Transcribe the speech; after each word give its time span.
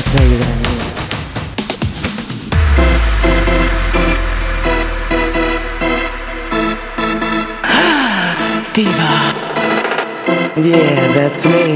I'll 0.00 0.06
tell 0.06 0.24
you 0.24 0.40
what 0.40 0.48
I 0.48 0.56
mean. 0.64 0.80
Diva. 8.72 9.12
Yeah, 10.56 11.12
that's 11.12 11.44
me. 11.44 11.60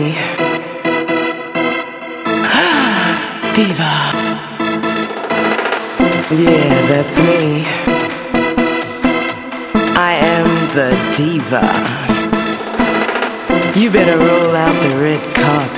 Diva. 3.55 3.93
Yeah, 6.33 6.89
that's 6.89 7.19
me. 7.19 7.67
I 9.97 10.15
am 10.33 10.49
the 10.75 10.91
diva. 11.15 11.63
You 13.79 13.91
better 13.91 14.17
roll 14.17 14.57
out 14.57 14.83
the 14.83 14.97
red 14.99 15.21
carpet. 15.35 15.74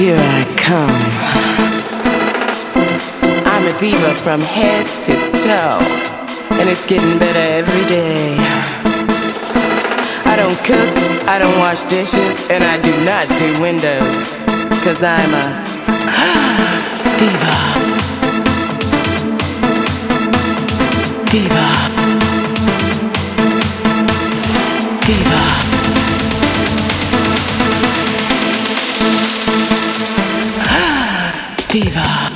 Here 0.00 0.16
I 0.16 0.44
come. 0.56 1.02
I'm 3.44 3.66
a 3.66 3.78
diva 3.78 4.14
from 4.14 4.40
head 4.40 4.86
to 5.04 5.12
toe. 5.44 5.78
And 6.58 6.70
it's 6.70 6.86
getting 6.86 7.18
better 7.18 7.38
every 7.38 7.84
day. 7.86 8.34
I 10.24 10.36
don't 10.36 10.56
cook, 10.64 10.88
I 11.28 11.38
don't 11.38 11.58
wash 11.58 11.84
dishes, 11.84 12.48
and 12.48 12.64
I 12.64 12.80
do 12.80 12.96
not 13.04 13.28
do 13.38 13.60
windows. 13.60 14.32
Cause 14.82 15.02
I'm 15.02 15.34
a 15.34 15.48
diva. 17.20 17.56
Diva. 21.28 21.66
Diva. 25.04 25.69
Diva. 31.72 32.29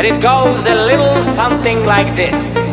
And 0.00 0.08
it 0.08 0.22
goes 0.22 0.64
a 0.64 0.74
little 0.74 1.22
something 1.22 1.84
like 1.84 2.16
this. 2.16 2.72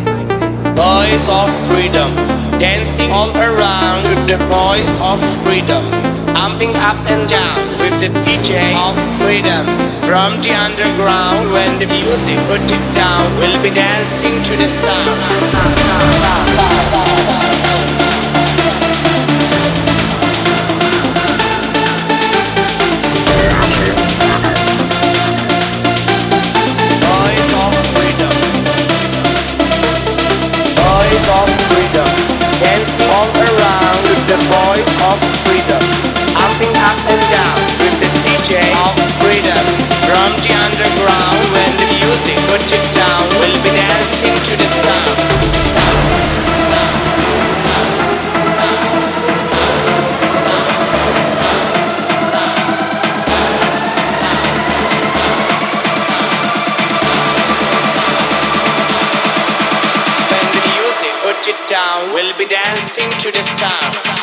Voice 0.80 1.28
of 1.28 1.52
freedom, 1.68 2.16
dancing 2.58 3.12
all 3.12 3.36
around 3.36 4.08
with 4.08 4.26
the 4.32 4.38
voice 4.48 5.04
of 5.04 5.20
freedom, 5.44 5.84
pumping 6.34 6.74
up 6.78 6.96
and 7.12 7.28
down 7.28 7.78
with 7.80 8.00
the 8.00 8.08
DJ 8.24 8.72
of 8.80 8.96
freedom. 9.20 9.68
From 10.08 10.42
the 10.42 10.52
underground, 10.52 11.52
when 11.52 11.80
the 11.80 11.88
music 11.88 12.38
put 12.48 12.62
it 12.62 12.96
down, 12.96 13.38
we'll 13.40 13.62
be 13.62 13.72
dancing 13.72 14.42
to 14.44 14.56
the 14.56 14.70
sound. 14.70 15.18
Of 34.86 35.18
freedom. 35.42 35.82
Up 36.38 36.54
and 36.62 37.24
down 37.34 37.58
with 37.82 37.98
the 37.98 38.10
DJ 38.26 38.62
of 38.86 38.94
freedom. 39.24 39.66
From 40.06 40.30
the 40.46 40.54
underground, 40.54 41.42
when 41.54 41.72
the 41.82 41.88
music 41.98 42.38
puts 42.46 42.70
it 42.72 42.86
down, 42.94 43.24
we'll 43.40 43.62
be 43.64 43.72
dancing 43.74 44.38
to 44.38 44.54
the 44.54 44.70
sound. 44.70 45.18
Wendy 60.30 60.62
music, 60.78 61.14
put 61.24 61.48
it 61.48 61.60
down, 61.68 62.14
we'll 62.14 62.38
be 62.38 62.46
dancing 62.46 63.10
to 63.22 63.32
the 63.32 63.44
sound. 63.44 64.17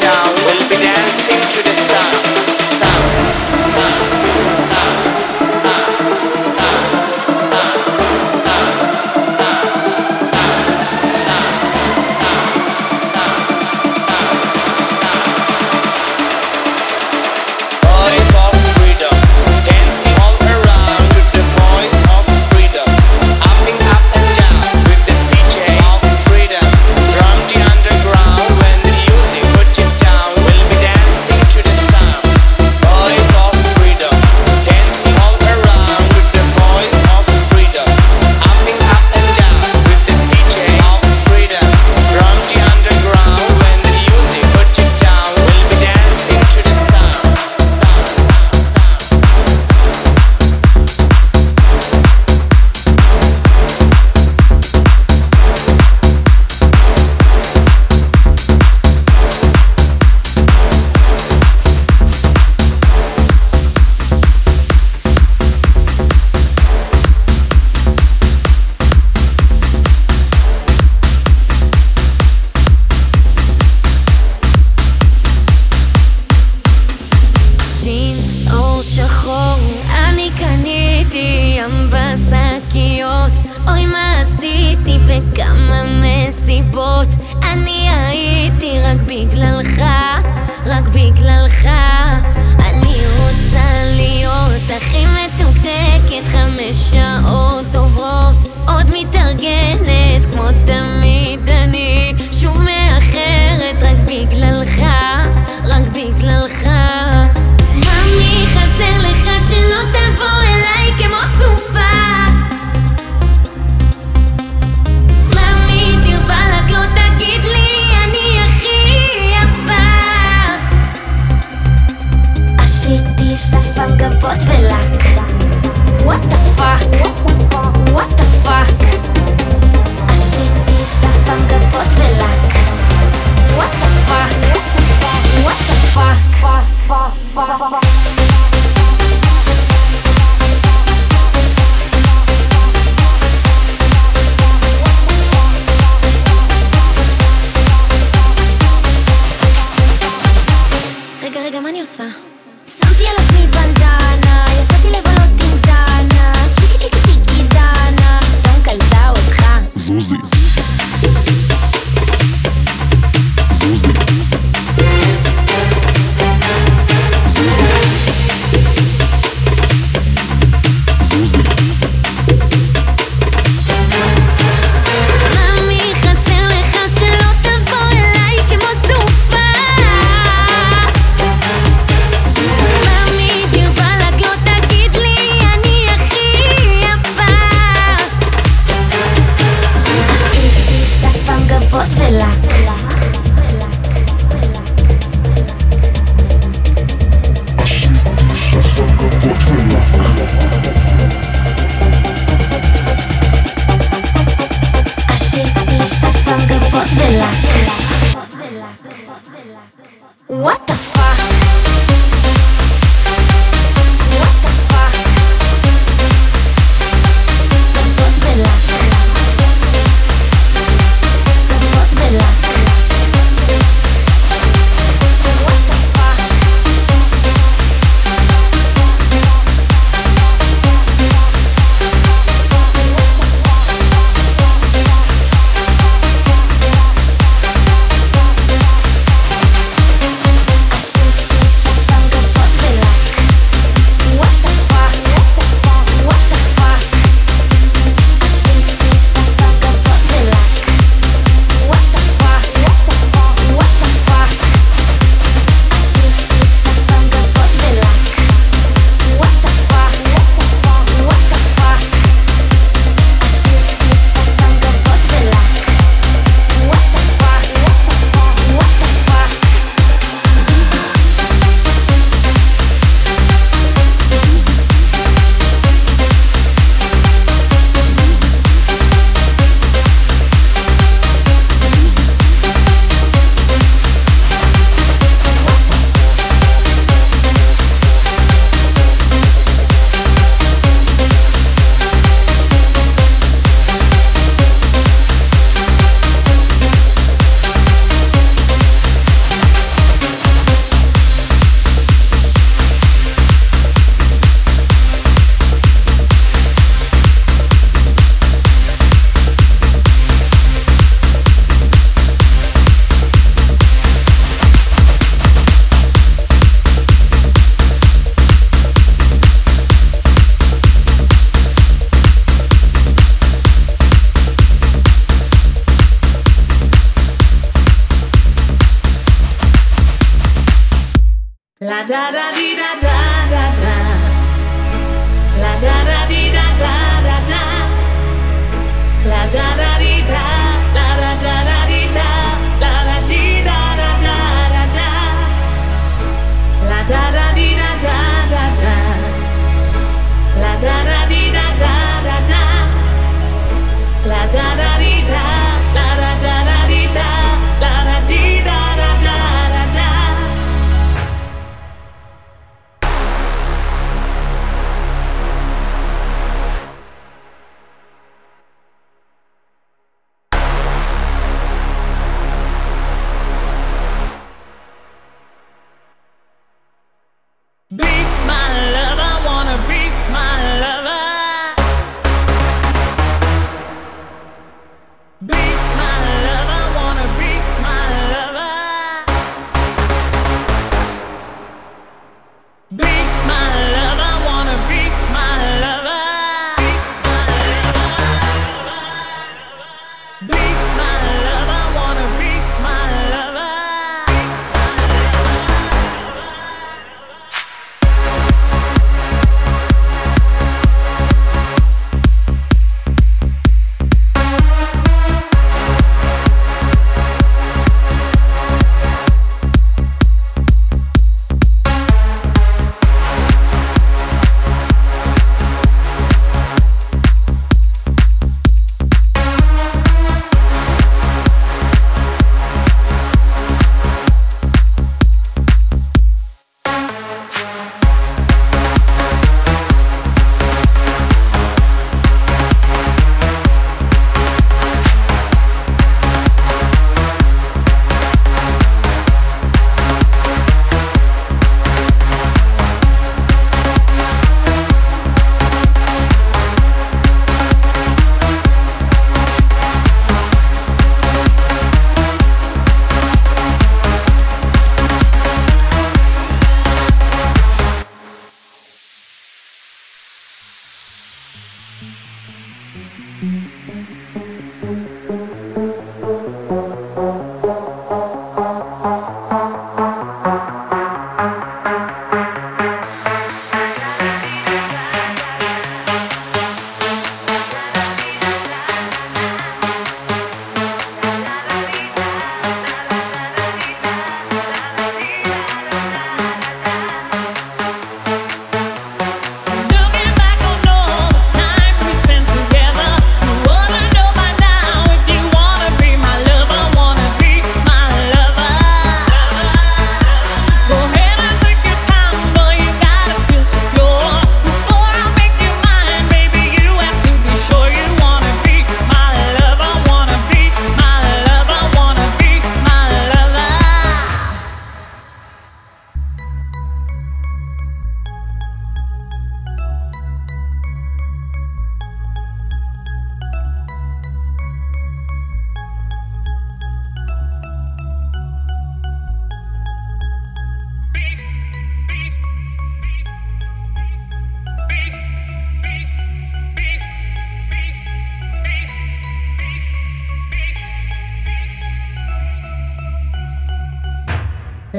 down. 0.00 0.27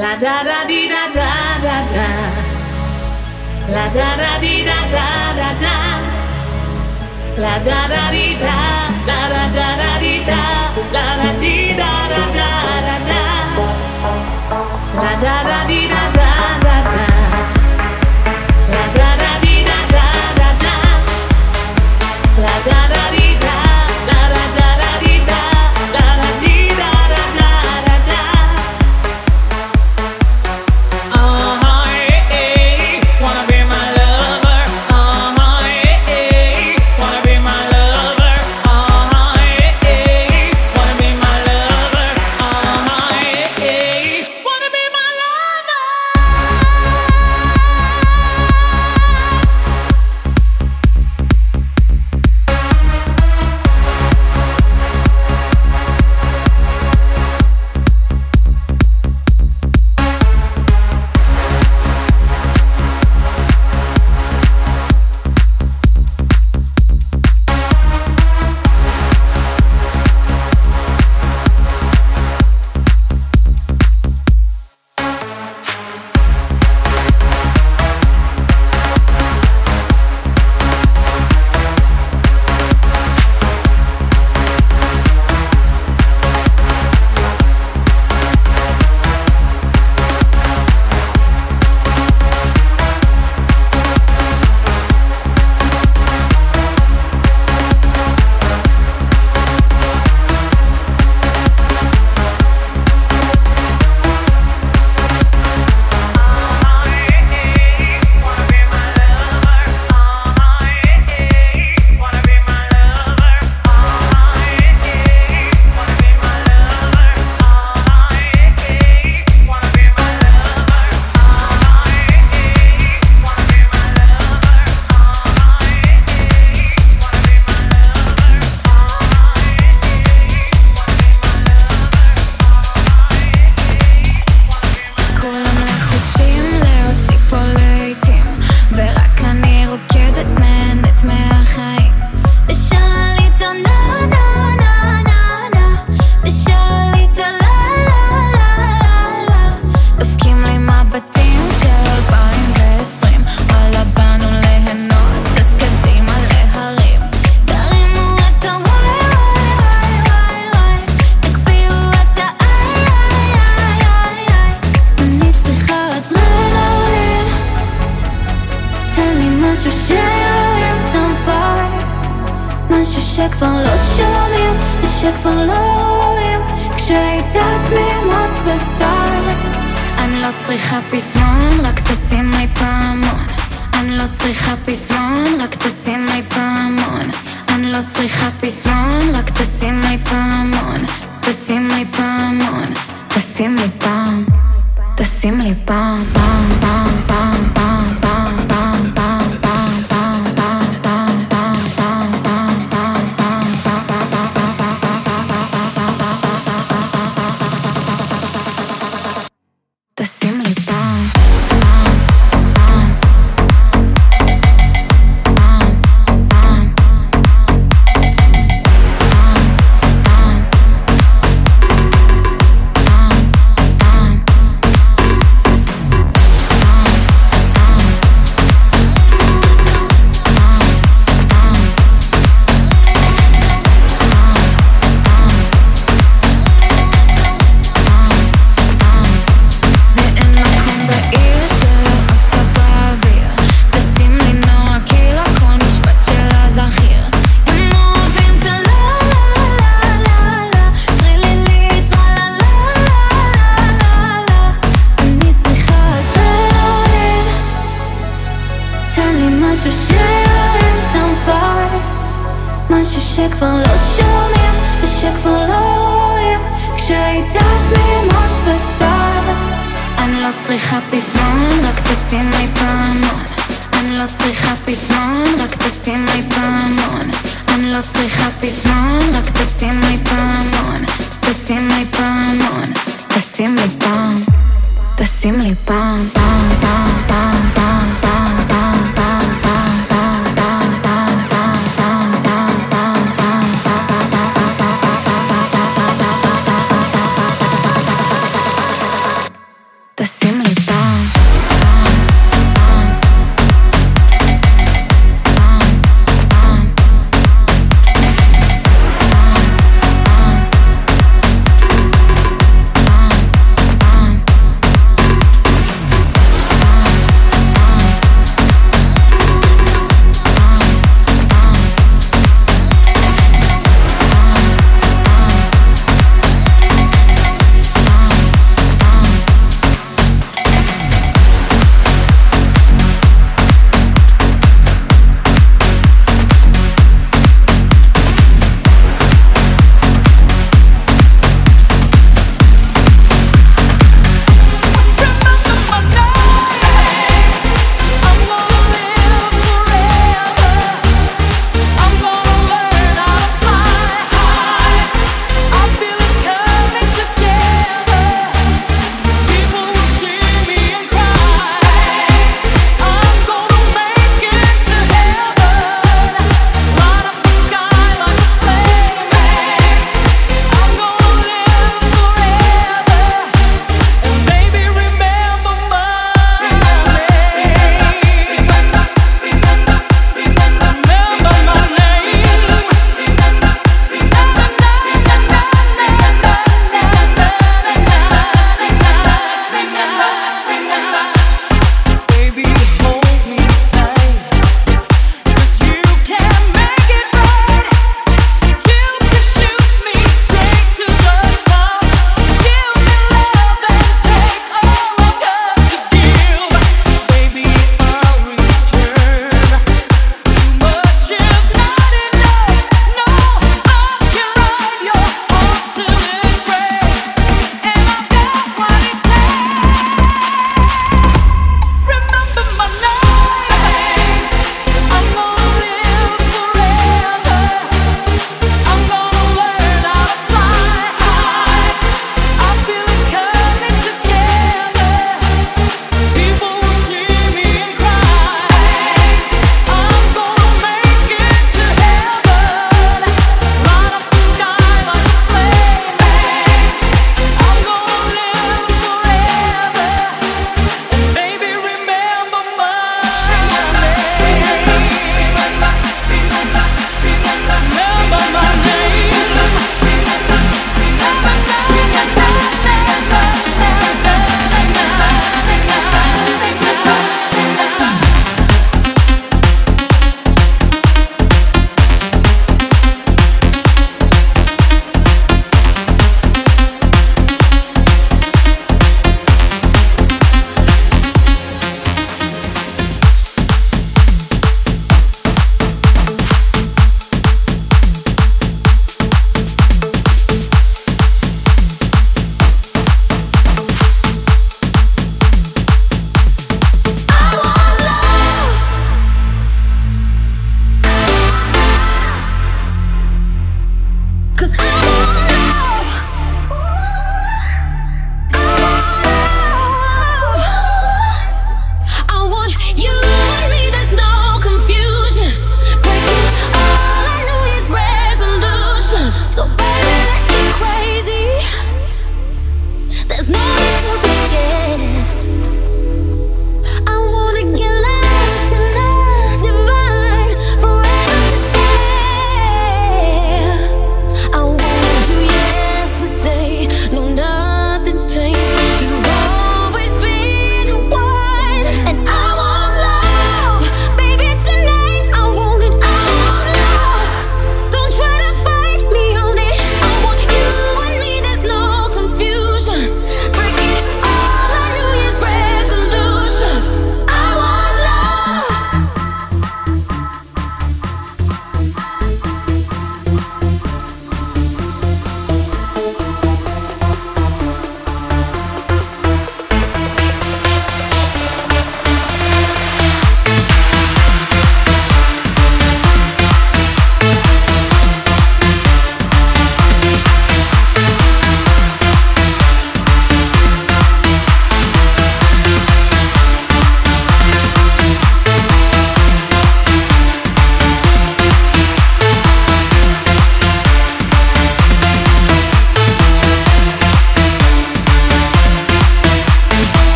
La 0.00 0.14
da 0.16 0.42
da 0.48 0.58
di 0.68 0.86
da 0.92 1.02
da 1.16 1.28
da 1.64 1.76
da. 1.92 2.06
La 3.74 3.86
da 3.96 4.08
da 4.20 4.32
di 4.42 4.54
da 4.68 4.78
da 4.94 5.06
da 5.38 5.50
da. 5.62 5.76
La 7.42 7.54
da 7.66 7.80
da 7.92 8.02
di 8.14 8.26
da. 8.44 8.56
La 9.08 9.20
da 9.32 9.44
da 9.56 9.68
da 9.80 9.90
di 10.02 10.14
da. 10.28 10.42
La 10.94 11.06
da 11.20 11.30
di 11.42 11.74
da 11.80 11.90
da 12.12 12.22
da 12.38 12.50
da 12.86 12.96
da. 13.08 13.22
La 15.02 15.12
da 15.24 15.36
da 15.48 15.58
di 15.70 15.80
da 15.92 16.02
da 16.18 16.30
da 16.64 16.76
da. 16.92 17.06
La 18.72 18.84
da 18.96 18.97